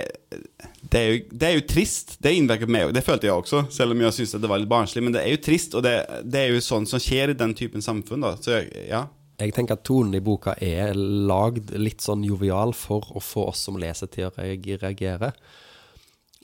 [0.92, 2.16] det, er, jo, det er jo trist.
[2.20, 2.92] Det innvirker på meg òg.
[2.92, 5.00] Det følte jeg også, selv om jeg syntes det var litt barnslig.
[5.06, 5.94] Men det er jo trist, og det,
[6.28, 8.34] det er jo sånn som skjer i den typen samfunn, da.
[8.44, 9.06] Så ja.
[9.40, 13.64] Jeg tenker at tonen i boka er lagd litt sånn jovial for å få oss
[13.66, 15.32] som leser til å reagere.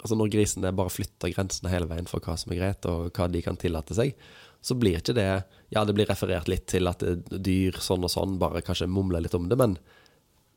[0.01, 3.27] Altså Når grisene bare flytter grensene hele veien for hva som er greit, og hva
[3.31, 4.15] de kan tillate seg,
[4.63, 5.29] så blir ikke det
[5.73, 9.35] Ja, det blir referert litt til at dyr sånn og sånn bare kanskje mumler litt
[9.37, 9.77] om det, men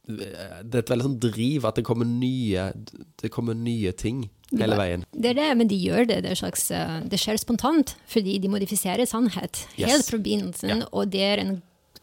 [0.04, 0.26] det
[0.76, 2.66] er et veldig sånn driv at det kommer nye,
[3.22, 5.06] det kommer nye ting hele veien.
[5.16, 6.18] Det er det, men de gjør det.
[6.26, 9.88] Det, er slags, eh, det skjer spontant, fordi de modifiserer sannhet Yes.
[9.94, 10.86] helt fra begynnelsen, Ja.
[10.92, 11.54] og det er en,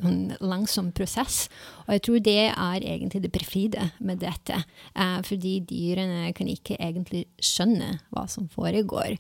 [0.09, 1.49] en langsom prosess.
[1.87, 4.63] Og jeg tror det er egentlig det perfide med dette,
[4.95, 9.19] eh, fordi dyrene kan ikke egentlig skjønne hva som foregår.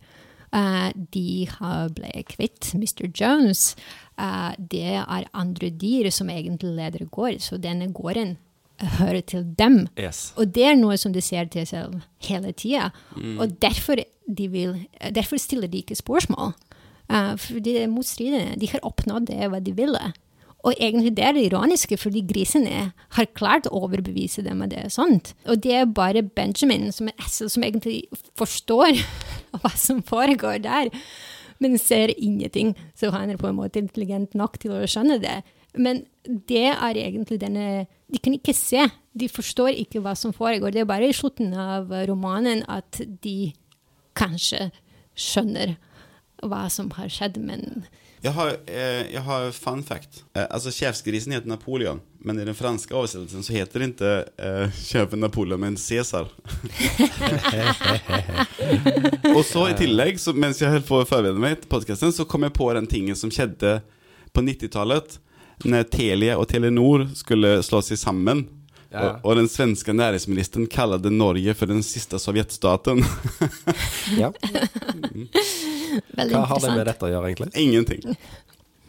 [0.52, 3.08] Eh, de har ble kvitt Mr.
[3.14, 3.76] Jones.
[4.18, 8.36] Eh, det er andre dyr som egentlig leder gård, så denne gården
[8.98, 9.88] hører til dem.
[9.98, 10.32] Yes.
[10.36, 12.90] Og det er noe som de ser til selv hele tida.
[13.38, 16.54] Og derfor, de vil, derfor stiller de ikke spørsmål.
[17.10, 18.54] Uh, for de er motstridende.
[18.60, 20.12] De har oppnådd det hva de ville.
[20.66, 24.82] Og egentlig det er det ironiske, fordi grisene har klart å overbevise dem at det
[24.84, 25.32] er sånt.
[25.48, 28.02] Og det er bare Benjamin som er Essel som egentlig
[28.38, 29.00] forstår
[29.60, 30.92] hva som foregår der,
[31.60, 32.74] men ser ingenting.
[32.96, 35.40] Så han er på en måte intelligent nok til å skjønne det.
[35.78, 38.88] Men det er egentlig denne De kan ikke se.
[39.14, 40.72] De forstår ikke hva som foregår.
[40.74, 43.52] Det er bare i slutten av romanen at de
[44.18, 44.72] kanskje
[45.14, 45.76] skjønner
[46.42, 47.84] hva som har skjedd, men
[48.20, 50.24] Jeg har, eh, jeg har fun fact.
[50.36, 54.68] Eh, altså Sjefsgrisen heter Napoleon, men i den franske oversettelsen så heter det ikke eh,
[54.90, 56.28] kjøpen Napoleon, men Cæsar.
[59.36, 62.28] og så i tillegg, så, mens jeg holdt på å forberede meg til podkasten, så
[62.28, 63.80] kom jeg på den tingen som skjedde
[64.36, 65.16] på 90-tallet,
[65.64, 68.48] når Telia og Telenor skulle slå seg sammen.
[68.90, 69.02] Ja.
[69.20, 73.04] Og, og den svenske næringsministeren kalte Norge for den siste sovjetstaten.
[74.18, 74.32] Ja.
[76.16, 77.50] veldig Hva har det med dette å gjøre, egentlig?
[77.60, 78.16] Ingenting.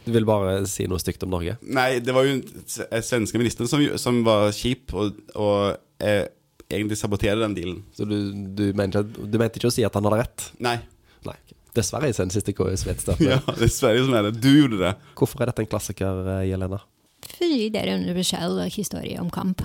[0.02, 1.54] Du vil bare si noe stygt om Norge?
[1.62, 6.24] Nei, det var jo s- eh, svenske ministeren som, som var kjip og, og eh,
[6.72, 7.82] egentlig saboterte den dealen.
[7.94, 8.16] Så du,
[8.58, 10.48] du, mente, du mente ikke å si at han hadde rett?
[10.66, 10.78] Nei.
[11.28, 11.36] Nei.
[11.78, 13.28] Dessverre det den siste KS-vedstøtte.
[13.30, 14.34] Ja, det er Sverige som er det.
[14.42, 14.96] Du gjorde det.
[15.16, 16.82] Hvorfor er dette en klassiker, eh, Jelena?
[17.22, 19.62] Fordi det er en universell historie om kamp.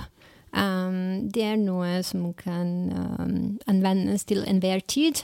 [0.52, 5.20] Um, det er noe som kan um, anvendes til enhver tid,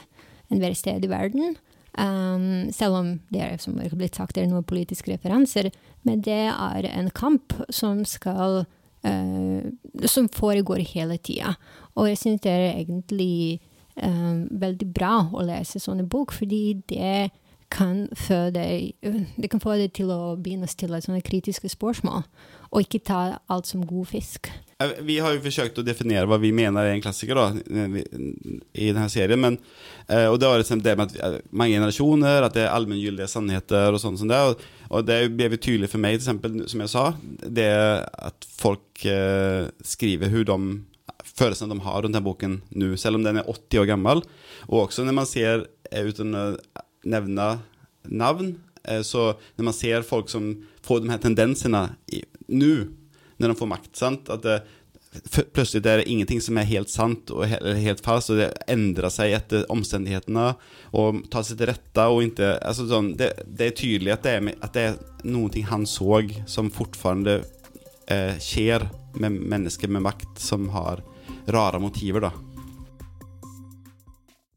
[0.52, 1.56] enhver sted i verden.
[1.96, 5.70] Um, selv om det er som er blitt sagt, det er noen politiske referanser.
[6.04, 8.64] Men det er en kamp som skal
[9.06, 9.60] uh,
[10.08, 11.54] Som foregår hele tida.
[11.94, 13.60] Og jeg syns det er egentlig
[13.94, 17.30] veldig bra å lese sånne bok, fordi Det
[17.70, 22.24] kan få deg til å begynne å stille sånne kritiske spørsmål,
[22.72, 24.50] og ikke ta alt som god fisk.
[24.78, 27.46] Eh, Vi har jo forsøkt å definere hva vi mener er en klassiker da,
[28.74, 29.40] i denne serien.
[29.40, 29.58] Men,
[30.08, 33.30] eh, og det var liksom det med at eh, mange generasjoner, at det er allmenngyldige
[33.30, 34.40] sannheter og sånn som det.
[34.90, 37.04] Og, det ble tydelig for meg, eksempel, som jeg sa,
[37.44, 37.70] det
[38.30, 40.94] at folk eh, skriver hvordan de
[41.34, 44.22] følelsene de har rundt denne boken nå, selv om den er 80 år gammel.
[44.68, 46.44] Og også når man ser, eh, uten å
[47.04, 47.48] nevne
[48.10, 50.52] navn, eh, så når man ser folk som
[50.84, 51.86] får de her tendensene
[52.48, 52.74] nå,
[53.38, 54.30] når de får makt, sant?
[54.32, 54.58] at det,
[55.54, 58.50] plutselig er det ingenting som er helt sant og he eller helt falskt, og det
[58.70, 60.46] endrer seg etter omstendighetene,
[60.98, 64.36] og tar seg til rette, og ikke, altså sånn, det, det er tydelig at det
[64.38, 64.98] er, at det er
[65.30, 67.40] noe han så som fortfarande
[68.10, 68.88] eh, skjer
[69.20, 71.04] med mennesker med makt som har
[71.46, 72.32] rare motiver da.